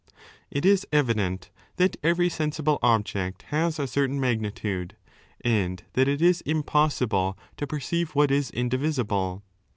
[0.49, 4.95] It is evident that every sensible object has a certain magnitude,
[5.45, 9.43] and that it is impossible to perceive what is indivisible.